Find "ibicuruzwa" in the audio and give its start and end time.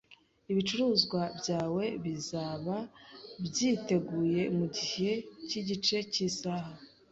0.51-1.21